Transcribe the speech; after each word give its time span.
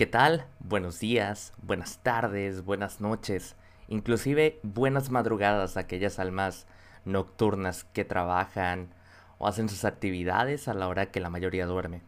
¿Qué 0.00 0.06
tal? 0.06 0.46
Buenos 0.60 0.98
días, 0.98 1.52
buenas 1.60 1.98
tardes, 1.98 2.64
buenas 2.64 3.02
noches, 3.02 3.54
inclusive 3.86 4.58
buenas 4.62 5.10
madrugadas 5.10 5.76
a 5.76 5.80
aquellas 5.80 6.18
almas 6.18 6.66
nocturnas 7.04 7.84
que 7.84 8.06
trabajan 8.06 8.94
o 9.36 9.46
hacen 9.46 9.68
sus 9.68 9.84
actividades 9.84 10.68
a 10.68 10.72
la 10.72 10.88
hora 10.88 11.10
que 11.10 11.20
la 11.20 11.28
mayoría 11.28 11.66
duerme. 11.66 12.00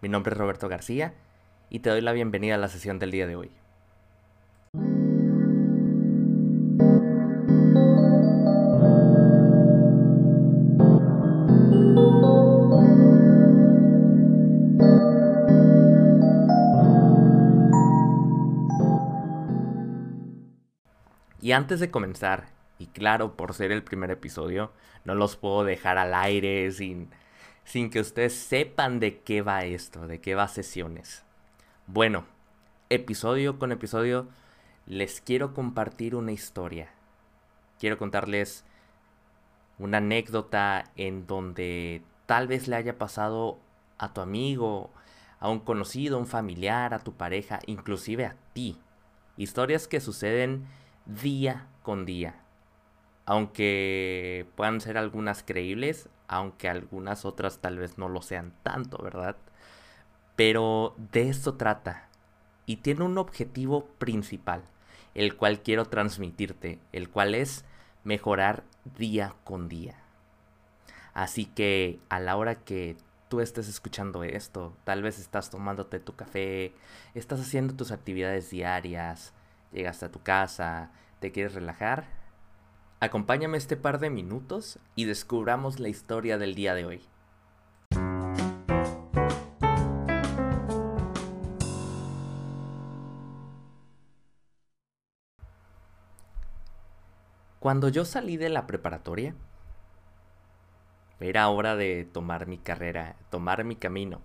Mi 0.00 0.08
nombre 0.08 0.32
es 0.32 0.38
Roberto 0.38 0.68
García 0.68 1.14
y 1.70 1.78
te 1.78 1.90
doy 1.90 2.00
la 2.00 2.10
bienvenida 2.10 2.56
a 2.56 2.58
la 2.58 2.66
sesión 2.66 2.98
del 2.98 3.12
día 3.12 3.28
de 3.28 3.36
hoy. 3.36 3.52
Y 21.52 21.54
antes 21.54 21.80
de 21.80 21.90
comenzar, 21.90 22.48
y 22.78 22.86
claro, 22.86 23.36
por 23.36 23.52
ser 23.52 23.72
el 23.72 23.84
primer 23.84 24.10
episodio, 24.10 24.72
no 25.04 25.14
los 25.14 25.36
puedo 25.36 25.64
dejar 25.64 25.98
al 25.98 26.14
aire 26.14 26.72
sin, 26.72 27.10
sin 27.62 27.90
que 27.90 28.00
ustedes 28.00 28.32
sepan 28.32 29.00
de 29.00 29.20
qué 29.20 29.42
va 29.42 29.66
esto, 29.66 30.06
de 30.06 30.18
qué 30.18 30.34
va 30.34 30.48
sesiones. 30.48 31.24
Bueno, 31.86 32.24
episodio 32.88 33.58
con 33.58 33.70
episodio, 33.70 34.28
les 34.86 35.20
quiero 35.20 35.52
compartir 35.52 36.14
una 36.14 36.32
historia. 36.32 36.88
Quiero 37.78 37.98
contarles 37.98 38.64
una 39.78 39.98
anécdota 39.98 40.84
en 40.96 41.26
donde 41.26 42.02
tal 42.24 42.48
vez 42.48 42.66
le 42.66 42.76
haya 42.76 42.96
pasado 42.96 43.58
a 43.98 44.14
tu 44.14 44.22
amigo, 44.22 44.90
a 45.38 45.50
un 45.50 45.60
conocido, 45.60 46.16
a 46.16 46.20
un 46.20 46.26
familiar, 46.26 46.94
a 46.94 47.00
tu 47.00 47.12
pareja, 47.12 47.60
inclusive 47.66 48.24
a 48.24 48.36
ti. 48.54 48.80
Historias 49.36 49.86
que 49.86 50.00
suceden 50.00 50.66
día 51.06 51.66
con 51.82 52.04
día. 52.04 52.36
Aunque 53.24 54.46
puedan 54.56 54.80
ser 54.80 54.98
algunas 54.98 55.42
creíbles, 55.42 56.08
aunque 56.28 56.68
algunas 56.68 57.24
otras 57.24 57.58
tal 57.58 57.78
vez 57.78 57.98
no 57.98 58.08
lo 58.08 58.22
sean 58.22 58.52
tanto, 58.62 58.98
¿verdad? 58.98 59.36
Pero 60.36 60.94
de 61.12 61.28
esto 61.28 61.54
trata. 61.54 62.08
Y 62.66 62.76
tiene 62.76 63.04
un 63.04 63.18
objetivo 63.18 63.86
principal, 63.98 64.62
el 65.14 65.36
cual 65.36 65.62
quiero 65.62 65.84
transmitirte, 65.86 66.78
el 66.92 67.10
cual 67.10 67.34
es 67.34 67.64
mejorar 68.04 68.64
día 68.96 69.34
con 69.44 69.68
día. 69.68 69.96
Así 71.14 71.44
que 71.44 72.00
a 72.08 72.20
la 72.20 72.36
hora 72.36 72.54
que 72.56 72.96
tú 73.28 73.40
estés 73.40 73.68
escuchando 73.68 74.24
esto, 74.24 74.76
tal 74.84 75.02
vez 75.02 75.18
estás 75.18 75.50
tomándote 75.50 76.00
tu 76.00 76.14
café, 76.14 76.74
estás 77.14 77.40
haciendo 77.40 77.74
tus 77.74 77.90
actividades 77.90 78.50
diarias, 78.50 79.32
llegaste 79.72 80.06
a 80.06 80.10
tu 80.10 80.22
casa, 80.22 80.92
te 81.20 81.32
quieres 81.32 81.54
relajar, 81.54 82.06
acompáñame 83.00 83.58
este 83.58 83.76
par 83.76 83.98
de 83.98 84.10
minutos 84.10 84.78
y 84.94 85.04
descubramos 85.04 85.80
la 85.80 85.88
historia 85.88 86.38
del 86.38 86.54
día 86.54 86.74
de 86.74 86.84
hoy. 86.84 87.02
Cuando 97.62 97.88
yo 97.88 98.04
salí 98.04 98.36
de 98.36 98.48
la 98.48 98.66
preparatoria, 98.66 99.36
era 101.20 101.48
hora 101.48 101.76
de 101.76 102.04
tomar 102.04 102.48
mi 102.48 102.58
carrera, 102.58 103.14
tomar 103.30 103.62
mi 103.62 103.76
camino. 103.76 104.20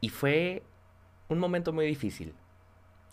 Y 0.00 0.08
fue 0.08 0.62
un 1.28 1.38
momento 1.38 1.74
muy 1.74 1.86
difícil. 1.86 2.34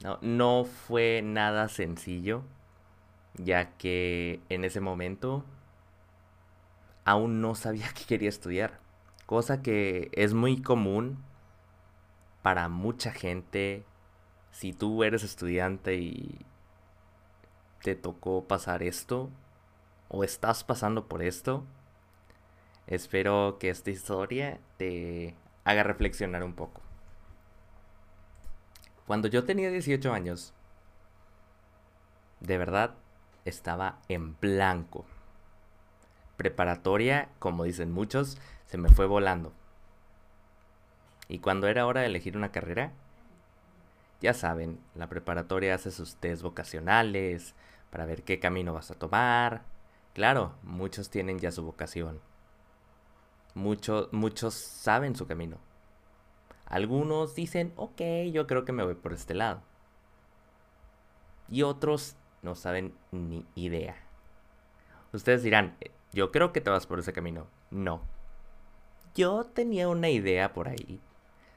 No, 0.02 0.64
fue 0.64 1.22
nada 1.22 1.68
sencillo, 1.68 2.44
ya 3.36 3.76
que 3.78 4.40
en 4.48 4.64
ese 4.64 4.80
momento 4.80 5.44
aún 7.04 7.42
no 7.42 7.54
sabía 7.56 7.90
que 7.94 8.06
quería 8.06 8.30
estudiar, 8.30 8.80
cosa 9.26 9.62
que 9.62 10.10
es 10.14 10.34
muy 10.34 10.62
común 10.62 11.24
para 12.42 12.70
mucha 12.70 13.12
gente. 13.12 13.84
Si 14.52 14.74
tú 14.74 15.04
eres 15.04 15.24
estudiante 15.24 15.96
y 15.96 16.46
te 17.84 17.96
tocó 17.96 18.48
pasar 18.48 18.84
esto, 18.84 19.30
o 20.08 20.24
estás 20.24 20.64
pasando 20.64 21.08
por 21.08 21.22
esto, 21.22 21.66
espero 22.88 23.58
que 23.60 23.70
esta 23.70 23.92
historia 23.92 24.60
te 24.78 25.36
haga 25.66 25.84
reflexionar 25.84 26.44
un 26.44 26.54
poco. 26.54 26.89
Cuando 29.10 29.28
yo 29.28 29.44
tenía 29.44 29.72
18 29.72 30.14
años, 30.14 30.54
de 32.42 32.60
verdad 32.60 32.94
estaba 33.44 33.98
en 34.08 34.40
blanco. 34.40 35.04
Preparatoria, 36.38 37.30
como 37.40 37.64
dicen 37.64 37.92
muchos, 37.92 38.38
se 38.68 38.78
me 38.78 38.90
fue 38.90 39.08
volando. 39.08 39.52
Y 41.28 41.40
cuando 41.40 41.68
era 41.68 41.88
hora 41.88 42.02
de 42.02 42.06
elegir 42.06 42.38
una 42.38 42.52
carrera, 42.52 42.92
ya 44.22 44.36
saben, 44.36 44.80
la 44.94 45.08
preparatoria 45.08 45.74
hace 45.74 45.90
sus 45.90 46.18
test 46.18 46.44
vocacionales 46.44 47.56
para 47.90 48.06
ver 48.06 48.22
qué 48.22 48.40
camino 48.40 48.76
vas 48.76 48.92
a 48.92 49.00
tomar. 49.00 49.64
Claro, 50.14 50.54
muchos 50.62 51.10
tienen 51.10 51.40
ya 51.40 51.52
su 51.52 51.64
vocación. 51.64 52.22
Muchos, 53.56 54.14
muchos 54.14 54.54
saben 54.54 55.16
su 55.16 55.26
camino. 55.26 55.58
Algunos 56.70 57.36
dicen, 57.36 57.74
ok, 57.76 58.02
yo 58.32 58.48
creo 58.48 58.64
que 58.64 58.72
me 58.72 58.84
voy 58.84 58.96
por 58.96 59.14
este 59.14 59.34
lado. 59.34 59.62
Y 61.50 61.64
otros 61.64 62.16
no 62.44 62.56
saben 62.56 62.94
ni 63.12 63.46
idea. 63.56 63.96
Ustedes 65.12 65.42
dirán, 65.42 65.76
yo 66.14 66.32
creo 66.32 66.54
que 66.54 66.62
te 66.62 66.70
vas 66.70 66.86
por 66.86 67.00
ese 67.00 67.12
camino. 67.12 67.48
No. 67.72 68.02
Yo 69.16 69.44
tenía 69.44 69.90
una 69.90 70.10
idea 70.10 70.54
por 70.54 70.68
ahí. 70.70 71.02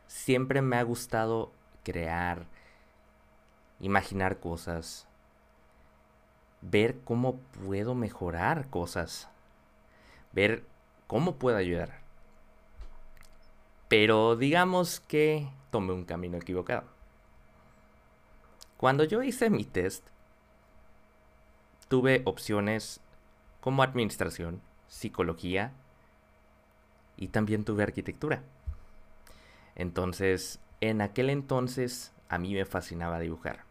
Siempre 0.07 0.63
me 0.63 0.77
ha 0.77 0.83
gustado 0.83 1.53
crear, 1.85 2.47
imaginar 3.81 4.41
cosas, 4.41 5.07
ver 6.63 7.01
cómo 7.05 7.37
puedo 7.65 7.95
mejorar 7.95 8.69
cosas, 8.69 9.29
ver 10.33 10.65
cómo 11.07 11.37
puedo 11.37 11.57
ayudar. 11.57 12.02
Pero 13.93 14.37
digamos 14.37 15.01
que 15.01 15.51
tomé 15.71 15.93
un 15.93 16.07
camino 16.07 16.39
equivocado. 16.39 16.85
Cuando 18.79 19.05
yo 19.05 19.23
hice 19.23 19.51
mi 19.51 19.65
test, 19.65 20.07
tuve 21.89 22.23
opciones 22.25 23.03
como 23.61 23.83
administración, 23.83 24.63
psicología 24.89 25.75
y 27.19 27.29
también 27.29 27.67
tuve 27.67 27.83
arquitectura. 27.83 28.43
Entonces, 29.75 30.59
en 30.81 31.03
aquel 31.03 31.29
entonces 31.29 32.15
a 32.31 32.39
mí 32.39 32.55
me 32.55 32.65
fascinaba 32.65 33.21
dibujar. 33.21 33.65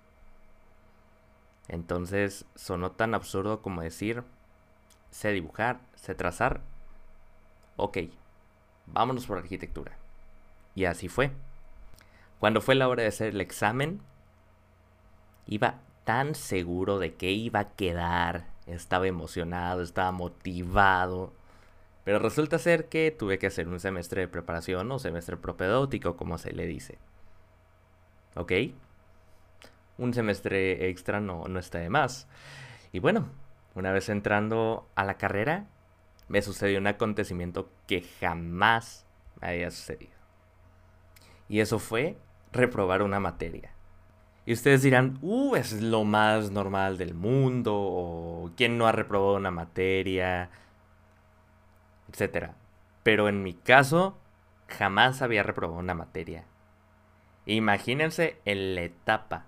Entonces 1.67 2.45
sonó 2.53 2.91
tan 2.91 3.15
absurdo 3.15 3.63
como 3.63 3.81
decir, 3.81 4.23
sé 5.09 5.31
dibujar, 5.31 5.81
sé 5.95 6.13
trazar. 6.13 6.61
Ok, 7.75 7.97
vámonos 8.85 9.25
por 9.25 9.39
arquitectura. 9.39 9.97
Y 10.75 10.85
así 10.85 11.07
fue. 11.07 11.31
Cuando 12.39 12.61
fue 12.61 12.75
la 12.75 12.87
hora 12.87 13.03
de 13.03 13.09
hacer 13.09 13.29
el 13.29 13.41
examen, 13.41 14.01
iba 15.45 15.79
tan 16.05 16.35
seguro 16.35 16.97
de 16.97 17.13
que 17.13 17.31
iba 17.31 17.59
a 17.59 17.69
quedar, 17.75 18.47
estaba 18.65 19.07
emocionado, 19.07 19.81
estaba 19.81 20.11
motivado. 20.11 21.33
Pero 22.03 22.19
resulta 22.19 22.57
ser 22.57 22.89
que 22.89 23.11
tuve 23.11 23.37
que 23.37 23.47
hacer 23.47 23.67
un 23.67 23.79
semestre 23.79 24.21
de 24.21 24.27
preparación 24.27 24.91
o 24.91 24.99
semestre 24.99 25.37
propedéutico, 25.37 26.17
como 26.17 26.37
se 26.37 26.51
le 26.51 26.65
dice. 26.65 26.97
¿Ok? 28.35 28.51
Un 29.97 30.13
semestre 30.13 30.90
extra 30.90 31.19
no, 31.19 31.47
no 31.47 31.59
está 31.59 31.78
de 31.79 31.90
más. 31.90 32.28
Y 32.91 32.99
bueno, 32.99 33.29
una 33.75 33.91
vez 33.91 34.09
entrando 34.09 34.90
a 34.96 35.05
la 35.05 35.17
carrera, 35.17 35.67
me 36.28 36.41
sucedió 36.41 36.79
un 36.79 36.87
acontecimiento 36.87 37.69
que 37.87 38.01
jamás 38.19 39.05
me 39.40 39.49
había 39.49 39.69
sucedido. 39.69 40.21
Y 41.51 41.59
eso 41.59 41.79
fue 41.79 42.15
reprobar 42.53 43.01
una 43.01 43.19
materia. 43.19 43.73
Y 44.45 44.53
ustedes 44.53 44.83
dirán, 44.83 45.19
uh, 45.21 45.57
es 45.57 45.81
lo 45.81 46.05
más 46.05 46.49
normal 46.49 46.97
del 46.97 47.13
mundo, 47.13 47.75
o 47.75 48.51
quién 48.55 48.77
no 48.77 48.87
ha 48.87 48.93
reprobado 48.93 49.35
una 49.35 49.51
materia, 49.51 50.49
etcétera. 52.09 52.55
Pero 53.03 53.27
en 53.27 53.43
mi 53.43 53.53
caso, 53.53 54.17
jamás 54.69 55.21
había 55.21 55.43
reprobado 55.43 55.77
una 55.77 55.93
materia. 55.93 56.45
Imagínense 57.45 58.39
en 58.45 58.73
la 58.73 58.83
etapa. 58.83 59.47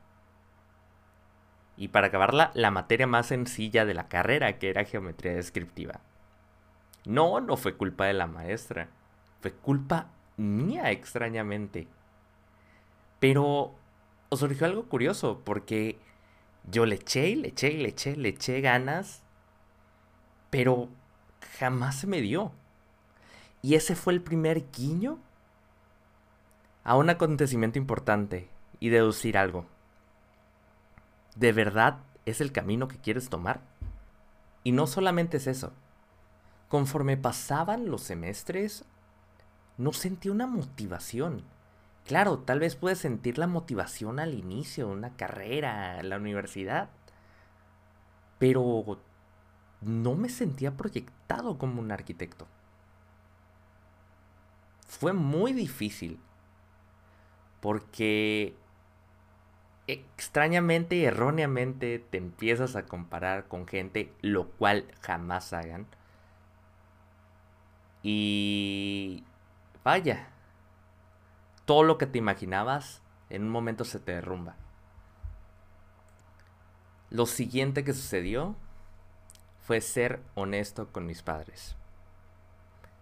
Y 1.78 1.88
para 1.88 2.08
acabarla, 2.08 2.52
la 2.54 2.70
materia 2.70 3.08
más 3.08 3.28
sencilla 3.28 3.86
de 3.86 3.94
la 3.94 4.10
carrera, 4.10 4.60
que 4.60 4.70
era 4.70 4.84
geometría 4.84 5.36
descriptiva. 5.36 6.02
No, 7.06 7.40
no 7.40 7.56
fue 7.56 7.78
culpa 7.78 8.08
de 8.08 8.14
la 8.14 8.28
maestra. 8.28 8.90
Fue 9.40 9.54
culpa 9.54 10.08
mía 10.38 10.92
extrañamente. 10.92 11.88
Pero 13.20 13.76
surgió 14.32 14.66
algo 14.66 14.88
curioso 14.90 15.42
porque 15.44 15.98
yo 16.70 16.86
le 16.86 16.96
eché 16.96 17.30
y 17.30 17.36
le 17.36 17.50
eché 17.50 17.72
y 17.72 17.78
le 17.78 17.90
eché, 17.90 18.16
le 18.16 18.30
eché 18.30 18.62
ganas, 18.62 19.22
pero 20.50 20.90
jamás 21.60 22.00
se 22.00 22.08
me 22.08 22.22
dio. 22.22 22.52
Y 23.62 23.76
ese 23.76 23.96
fue 23.96 24.14
el 24.14 24.22
primer 24.22 24.70
guiño 24.72 25.20
a 26.84 26.98
un 26.98 27.10
acontecimiento 27.10 27.80
importante 27.80 28.50
y 28.80 28.90
deducir 28.90 29.38
algo. 29.38 29.66
¿De 31.36 31.52
verdad 31.52 32.00
es 32.26 32.42
el 32.42 32.52
camino 32.52 32.88
que 32.88 32.98
quieres 32.98 33.30
tomar? 33.30 33.62
Y 34.64 34.72
no 34.72 34.88
solamente 34.88 35.38
es 35.38 35.48
eso. 35.48 35.74
Conforme 36.68 37.18
pasaban 37.18 37.90
los 37.90 38.02
semestres, 38.02 38.86
no 39.78 39.94
sentí 39.94 40.30
una 40.30 40.48
motivación. 40.48 41.44
Claro, 42.06 42.40
tal 42.40 42.60
vez 42.60 42.76
puedes 42.76 43.00
sentir 43.00 43.38
la 43.38 43.48
motivación 43.48 44.20
al 44.20 44.34
inicio 44.34 44.88
de 44.88 44.94
una 44.94 45.16
carrera 45.16 46.00
en 46.00 46.10
la 46.10 46.18
universidad, 46.18 46.90
pero 48.40 49.00
no 49.82 50.16
me 50.16 50.30
sentía 50.30 50.76
proyectado 50.76 51.58
como 51.58 51.82
un 51.82 51.92
arquitecto. 51.92 52.48
Fue 54.88 55.14
muy 55.14 55.54
difícil 55.54 56.20
porque 57.62 58.56
extrañamente 59.88 60.96
y 60.96 61.06
erróneamente 61.06 62.00
te 62.00 62.18
empiezas 62.18 62.76
a 62.76 62.86
comparar 62.86 63.48
con 63.48 63.68
gente, 63.68 64.12
lo 64.22 64.50
cual 64.50 64.86
jamás 65.02 65.54
hagan. 65.54 65.88
Y 68.02 69.24
vaya, 69.84 70.30
todo 71.66 71.84
lo 71.84 71.98
que 71.98 72.06
te 72.08 72.18
imaginabas 72.18 73.02
en 73.30 73.44
un 73.44 73.50
momento 73.50 73.86
se 73.86 74.00
te 74.00 74.14
derrumba. 74.14 74.56
Lo 77.10 77.26
siguiente 77.26 77.84
que 77.84 77.94
sucedió 77.94 78.56
fue 79.66 79.82
ser 79.82 80.22
honesto 80.36 80.92
con 80.92 81.06
mis 81.06 81.22
padres. 81.22 81.76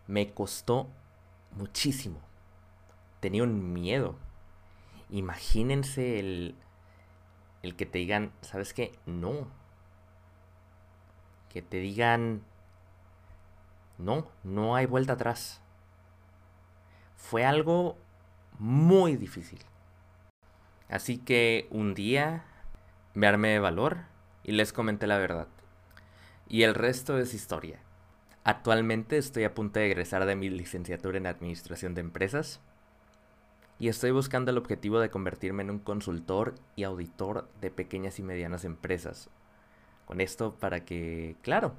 Me 0.07 0.33
costó 0.33 0.89
muchísimo. 1.51 2.19
Tenía 3.19 3.43
un 3.43 3.73
miedo. 3.73 4.15
Imagínense 5.09 6.19
el, 6.19 6.55
el 7.63 7.75
que 7.75 7.85
te 7.85 7.99
digan, 7.99 8.31
¿sabes 8.41 8.73
qué? 8.73 8.97
No. 9.05 9.47
Que 11.49 11.61
te 11.61 11.77
digan, 11.77 12.43
no, 13.97 14.27
no 14.43 14.75
hay 14.75 14.85
vuelta 14.85 15.13
atrás. 15.13 15.60
Fue 17.21 17.45
algo 17.45 17.97
muy 18.59 19.15
difícil. 19.15 19.59
Así 20.89 21.17
que 21.17 21.67
un 21.69 21.93
día 21.93 22.43
me 23.13 23.27
armé 23.27 23.49
de 23.49 23.59
valor 23.59 23.99
y 24.43 24.51
les 24.51 24.73
comenté 24.73 25.07
la 25.07 25.17
verdad. 25.17 25.47
Y 26.49 26.63
el 26.63 26.75
resto 26.75 27.17
es 27.17 27.33
historia. 27.33 27.79
Actualmente 28.43 29.17
estoy 29.17 29.45
a 29.45 29.53
punto 29.53 29.79
de 29.79 29.85
egresar 29.85 30.25
de 30.25 30.35
mi 30.35 30.49
licenciatura 30.49 31.19
en 31.19 31.27
Administración 31.27 31.93
de 31.93 32.01
Empresas 32.01 32.59
y 33.79 33.87
estoy 33.87 34.11
buscando 34.11 34.51
el 34.51 34.57
objetivo 34.57 34.99
de 34.99 35.09
convertirme 35.09 35.63
en 35.63 35.69
un 35.69 35.79
consultor 35.79 36.55
y 36.75 36.83
auditor 36.83 37.47
de 37.61 37.71
pequeñas 37.71 38.19
y 38.19 38.23
medianas 38.23 38.65
empresas. 38.65 39.29
Con 40.05 40.19
esto 40.19 40.55
para 40.55 40.83
que, 40.83 41.37
claro, 41.43 41.75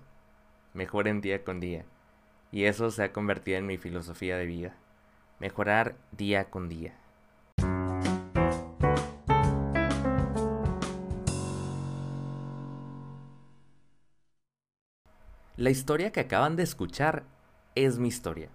mejoren 0.73 1.21
día 1.21 1.45
con 1.45 1.61
día. 1.61 1.85
Y 2.53 2.65
eso 2.65 2.91
se 2.91 3.03
ha 3.03 3.13
convertido 3.13 3.59
en 3.59 3.67
mi 3.67 3.77
filosofía 3.77 4.39
de 4.39 4.47
vida 4.47 4.77
mejorar 5.43 5.97
día 6.13 6.51
con 6.51 6.69
día. 6.69 6.95
La 15.57 15.71
historia 15.71 16.13
que 16.13 16.21
acaban 16.21 16.55
de 16.55 16.63
escuchar 16.63 17.25
es 17.75 17.99
mi 17.99 18.07
historia. 18.07 18.51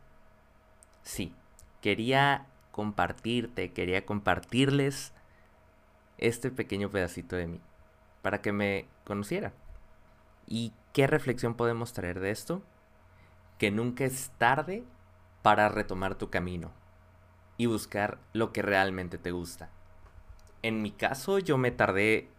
Sí, 1.03 1.35
quería 1.81 2.45
compartirte, 2.71 3.73
quería 3.73 4.05
compartirles 4.05 5.11
este 6.17 6.51
pequeño 6.51 6.89
pedacito 6.89 7.35
de 7.35 7.47
mí, 7.47 7.61
para 8.21 8.41
que 8.41 8.53
me 8.53 8.87
conocieran. 9.03 9.51
¿Y 10.47 10.71
qué 10.93 11.05
reflexión 11.05 11.53
podemos 11.55 11.91
traer 11.91 12.21
de 12.21 12.31
esto? 12.31 12.61
Que 13.57 13.71
nunca 13.71 14.05
es 14.05 14.31
tarde 14.37 14.85
para 15.41 15.69
retomar 15.69 16.15
tu 16.15 16.29
camino 16.29 16.71
y 17.57 17.65
buscar 17.65 18.19
lo 18.33 18.53
que 18.53 18.61
realmente 18.61 19.17
te 19.17 19.31
gusta. 19.31 19.69
En 20.61 20.81
mi 20.81 20.91
caso 20.91 21.39
yo 21.39 21.57
me 21.57 21.71
tardé 21.71 22.29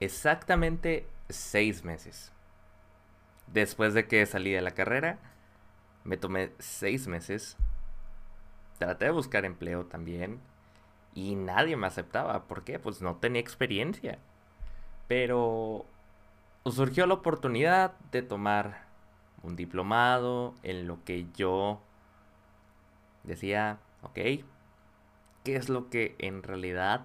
exactamente 0.00 1.06
seis 1.28 1.84
meses. 1.84 2.32
Después 3.46 3.94
de 3.94 4.06
que 4.06 4.26
salí 4.26 4.50
de 4.52 4.62
la 4.62 4.72
carrera, 4.72 5.18
me 6.04 6.16
tomé 6.16 6.52
seis 6.58 7.06
meses. 7.06 7.56
Traté 8.78 9.06
de 9.06 9.10
buscar 9.10 9.44
empleo 9.44 9.86
también. 9.86 10.40
Y 11.14 11.34
nadie 11.34 11.76
me 11.76 11.86
aceptaba. 11.86 12.44
¿Por 12.44 12.64
qué? 12.64 12.78
Pues 12.78 13.00
no 13.00 13.16
tenía 13.16 13.40
experiencia. 13.40 14.18
Pero 15.08 15.86
surgió 16.66 17.06
la 17.06 17.14
oportunidad 17.14 17.92
de 18.10 18.22
tomar 18.22 18.86
un 19.42 19.56
diplomado 19.56 20.54
en 20.62 20.86
lo 20.86 21.02
que 21.04 21.26
yo 21.34 21.80
decía, 23.26 23.78
ok, 24.02 24.14
¿qué 25.44 25.56
es 25.56 25.68
lo 25.68 25.90
que 25.90 26.16
en 26.18 26.42
realidad 26.42 27.04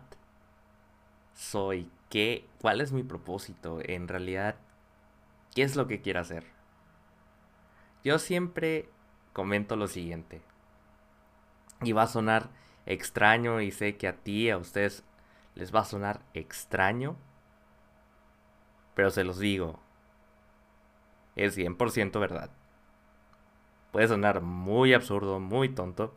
soy? 1.34 1.92
¿Qué, 2.10 2.48
¿Cuál 2.60 2.82
es 2.82 2.92
mi 2.92 3.04
propósito? 3.04 3.80
En 3.84 4.08
realidad, 4.08 4.56
¿qué 5.56 5.64
es 5.64 5.76
lo 5.76 5.88
que 5.88 6.02
quiero 6.02 6.20
hacer? 6.20 6.46
Yo 8.04 8.20
siempre 8.20 8.90
comento 9.34 9.76
lo 9.76 9.88
siguiente. 9.88 10.42
Y 11.82 11.94
va 11.94 12.04
a 12.04 12.08
sonar 12.08 12.50
extraño 12.86 13.62
y 13.62 13.72
sé 13.72 13.98
que 13.98 14.08
a 14.08 14.18
ti, 14.18 14.50
a 14.50 14.58
ustedes 14.58 15.04
les 15.56 15.74
va 15.74 15.82
a 15.82 15.86
sonar 15.86 16.22
extraño. 16.34 17.16
Pero 18.96 19.10
se 19.10 19.24
los 19.24 19.40
digo. 19.40 19.80
Es 21.36 21.58
100% 21.58 22.20
verdad. 22.20 22.52
Puede 23.92 24.08
sonar 24.08 24.42
muy 24.42 24.94
absurdo, 24.94 25.40
muy 25.40 25.70
tonto. 25.70 26.14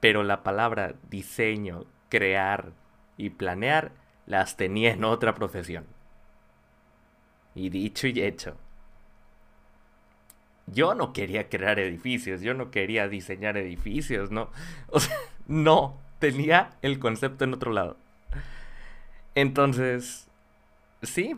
Pero 0.00 0.22
la 0.22 0.42
palabra 0.42 0.94
diseño, 1.10 1.84
crear 2.08 2.72
y 3.16 3.30
planear 3.30 3.92
las 4.26 4.56
tenía 4.56 4.92
en 4.92 5.04
otra 5.04 5.34
profesión. 5.34 5.86
Y 7.54 7.70
dicho 7.70 8.06
y 8.06 8.20
hecho. 8.20 8.56
Yo 10.66 10.94
no 10.94 11.12
quería 11.12 11.48
crear 11.48 11.78
edificios, 11.78 12.42
yo 12.42 12.54
no 12.54 12.70
quería 12.70 13.08
diseñar 13.08 13.56
edificios, 13.56 14.30
no. 14.30 14.50
O 14.88 15.00
sea, 15.00 15.16
no, 15.46 15.98
tenía 16.18 16.76
el 16.82 16.98
concepto 16.98 17.44
en 17.44 17.54
otro 17.54 17.72
lado. 17.72 17.96
Entonces, 19.34 20.28
sí, 21.02 21.36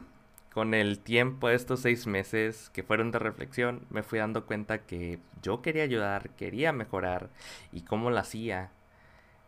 con 0.52 0.74
el 0.74 0.98
tiempo, 0.98 1.48
estos 1.48 1.80
seis 1.80 2.06
meses 2.06 2.70
que 2.72 2.82
fueron 2.82 3.10
de 3.12 3.18
reflexión, 3.18 3.86
me 3.90 4.02
fui 4.02 4.18
dando 4.18 4.46
cuenta 4.46 4.78
que 4.78 5.18
yo 5.42 5.62
quería 5.62 5.84
ayudar, 5.84 6.30
quería 6.30 6.72
mejorar 6.72 7.30
y 7.72 7.82
cómo 7.82 8.10
lo 8.10 8.18
hacía. 8.18 8.70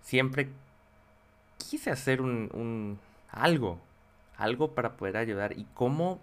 Siempre 0.00 0.48
quise 1.58 1.90
hacer 1.90 2.22
un, 2.22 2.50
un 2.54 2.98
algo, 3.30 3.80
algo 4.36 4.74
para 4.74 4.96
poder 4.96 5.16
ayudar 5.16 5.58
y 5.58 5.66
cómo 5.74 6.20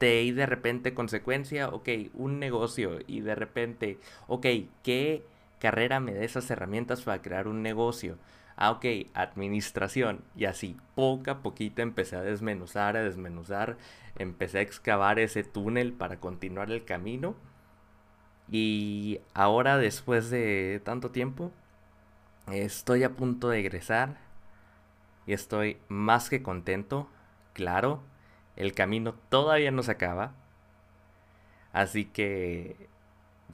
de 0.00 0.18
ahí 0.18 0.32
de 0.32 0.46
repente 0.46 0.94
consecuencia, 0.94 1.68
ok, 1.68 1.88
un 2.14 2.38
negocio 2.38 2.98
y 3.06 3.20
de 3.20 3.34
repente, 3.34 3.98
ok, 4.28 4.46
¿qué 4.82 5.22
carrera 5.60 6.00
me 6.00 6.14
da 6.14 6.22
esas 6.24 6.50
herramientas 6.50 7.02
para 7.02 7.22
crear 7.22 7.48
un 7.48 7.62
negocio? 7.62 8.16
Ah, 8.56 8.70
ok, 8.70 8.84
administración. 9.14 10.24
Y 10.36 10.44
así, 10.46 10.76
poco 10.94 11.30
a 11.30 11.42
poquito 11.42 11.82
empecé 11.82 12.16
a 12.16 12.22
desmenuzar, 12.22 12.96
a 12.96 13.02
desmenuzar. 13.02 13.76
Empecé 14.16 14.58
a 14.58 14.62
excavar 14.62 15.18
ese 15.18 15.42
túnel 15.44 15.92
para 15.92 16.20
continuar 16.20 16.70
el 16.70 16.84
camino. 16.84 17.34
Y 18.50 19.20
ahora, 19.34 19.78
después 19.78 20.30
de 20.30 20.80
tanto 20.84 21.10
tiempo, 21.10 21.50
estoy 22.52 23.04
a 23.04 23.12
punto 23.16 23.48
de 23.48 23.60
egresar. 23.60 24.18
Y 25.26 25.32
estoy 25.32 25.78
más 25.88 26.30
que 26.30 26.42
contento. 26.42 27.08
Claro, 27.54 28.02
el 28.56 28.74
camino 28.74 29.14
todavía 29.30 29.70
no 29.70 29.82
se 29.82 29.92
acaba. 29.92 30.34
Así 31.72 32.04
que, 32.06 32.88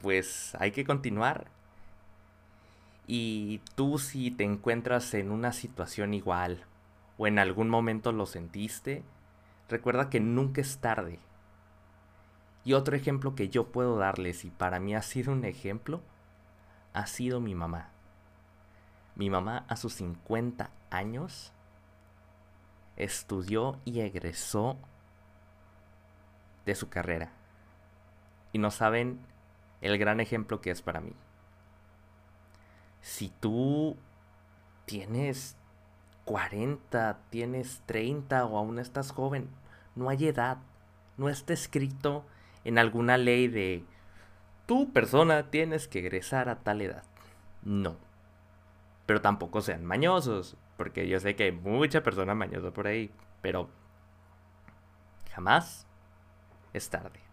pues 0.02 0.54
hay 0.60 0.72
que 0.72 0.84
continuar 0.84 1.46
y 3.12 3.60
tú 3.74 3.98
si 3.98 4.30
te 4.30 4.44
encuentras 4.44 5.14
en 5.14 5.32
una 5.32 5.52
situación 5.52 6.14
igual 6.14 6.64
o 7.18 7.26
en 7.26 7.40
algún 7.40 7.68
momento 7.68 8.12
lo 8.12 8.24
sentiste, 8.24 9.02
recuerda 9.68 10.08
que 10.08 10.20
nunca 10.20 10.60
es 10.60 10.78
tarde. 10.78 11.18
Y 12.62 12.74
otro 12.74 12.94
ejemplo 12.94 13.34
que 13.34 13.48
yo 13.48 13.72
puedo 13.72 13.96
darles 13.96 14.44
y 14.44 14.50
para 14.50 14.78
mí 14.78 14.94
ha 14.94 15.02
sido 15.02 15.32
un 15.32 15.44
ejemplo, 15.44 16.02
ha 16.92 17.08
sido 17.08 17.40
mi 17.40 17.52
mamá. 17.56 17.90
Mi 19.16 19.28
mamá 19.28 19.64
a 19.66 19.74
sus 19.74 19.94
50 19.94 20.70
años 20.90 21.52
estudió 22.94 23.80
y 23.84 24.02
egresó 24.02 24.78
de 26.64 26.76
su 26.76 26.88
carrera. 26.88 27.32
Y 28.52 28.60
no 28.60 28.70
saben 28.70 29.18
el 29.80 29.98
gran 29.98 30.20
ejemplo 30.20 30.60
que 30.60 30.70
es 30.70 30.80
para 30.80 31.00
mí. 31.00 31.16
Si 33.00 33.30
tú 33.40 33.96
tienes 34.84 35.56
40, 36.24 37.18
tienes 37.30 37.82
30 37.86 38.44
o 38.44 38.58
aún 38.58 38.78
estás 38.78 39.12
joven, 39.12 39.48
no 39.94 40.08
hay 40.08 40.26
edad. 40.26 40.58
No 41.16 41.28
está 41.28 41.52
escrito 41.52 42.24
en 42.64 42.78
alguna 42.78 43.18
ley 43.18 43.48
de 43.48 43.84
tu 44.66 44.92
persona 44.92 45.50
tienes 45.50 45.88
que 45.88 45.98
egresar 45.98 46.48
a 46.48 46.60
tal 46.60 46.80
edad. 46.80 47.02
No. 47.62 47.96
Pero 49.06 49.20
tampoco 49.20 49.60
sean 49.60 49.84
mañosos, 49.84 50.56
porque 50.76 51.08
yo 51.08 51.18
sé 51.18 51.34
que 51.34 51.44
hay 51.44 51.52
mucha 51.52 52.02
persona 52.02 52.34
mañosa 52.34 52.70
por 52.70 52.86
ahí, 52.86 53.10
pero 53.42 53.68
jamás 55.32 55.86
es 56.72 56.88
tarde. 56.88 57.29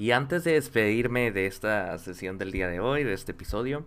Y 0.00 0.12
antes 0.12 0.44
de 0.44 0.52
despedirme 0.52 1.30
de 1.30 1.44
esta 1.44 1.98
sesión 1.98 2.38
del 2.38 2.52
día 2.52 2.68
de 2.68 2.80
hoy, 2.80 3.04
de 3.04 3.12
este 3.12 3.32
episodio, 3.32 3.84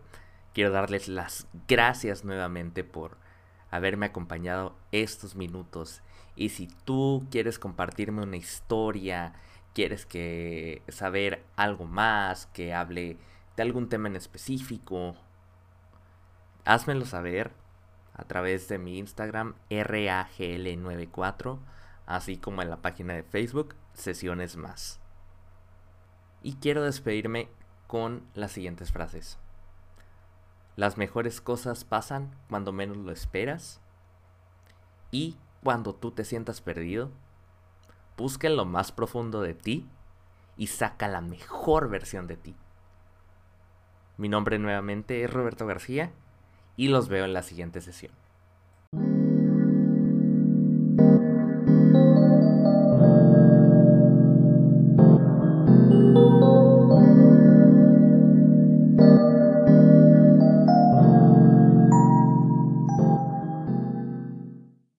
quiero 0.53 0.69
darles 0.69 1.07
las 1.07 1.47
gracias 1.67 2.23
nuevamente 2.23 2.83
por 2.83 3.17
haberme 3.71 4.05
acompañado 4.05 4.75
estos 4.91 5.35
minutos. 5.35 6.03
Y 6.35 6.49
si 6.49 6.67
tú 6.85 7.25
quieres 7.31 7.57
compartirme 7.57 8.21
una 8.21 8.37
historia, 8.37 9.33
quieres 9.73 10.05
que 10.05 10.83
saber 10.87 11.43
algo 11.55 11.85
más, 11.85 12.45
que 12.45 12.75
hable 12.75 13.17
de 13.57 13.63
algún 13.63 13.89
tema 13.89 14.07
en 14.07 14.15
específico, 14.15 15.15
házmelo 16.63 17.05
saber 17.05 17.53
a 18.13 18.23
través 18.25 18.67
de 18.67 18.77
mi 18.77 18.99
Instagram 18.99 19.55
RAGL94, 19.71 21.57
así 22.05 22.37
como 22.37 22.61
en 22.61 22.69
la 22.69 22.83
página 22.83 23.15
de 23.15 23.23
Facebook 23.23 23.73
Sesiones 23.95 24.57
Más. 24.57 25.02
Y 26.43 26.55
quiero 26.55 26.83
despedirme 26.83 27.49
con 27.87 28.27
las 28.35 28.51
siguientes 28.51 28.91
frases. 28.91 29.39
Las 30.75 30.97
mejores 30.97 31.41
cosas 31.41 31.85
pasan 31.85 32.35
cuando 32.49 32.71
menos 32.71 32.97
lo 32.97 33.11
esperas. 33.11 33.79
Y 35.09 35.37
cuando 35.63 35.95
tú 35.95 36.11
te 36.11 36.25
sientas 36.25 36.61
perdido, 36.61 37.11
busca 38.17 38.47
en 38.47 38.57
lo 38.57 38.65
más 38.65 38.91
profundo 38.91 39.41
de 39.41 39.53
ti 39.53 39.87
y 40.57 40.67
saca 40.67 41.07
la 41.07 41.21
mejor 41.21 41.89
versión 41.89 42.27
de 42.27 42.37
ti. 42.37 42.55
Mi 44.17 44.29
nombre 44.29 44.59
nuevamente 44.59 45.23
es 45.23 45.31
Roberto 45.31 45.65
García 45.65 46.11
y 46.75 46.89
los 46.89 47.07
veo 47.07 47.25
en 47.25 47.33
la 47.33 47.43
siguiente 47.43 47.81
sesión. 47.81 48.22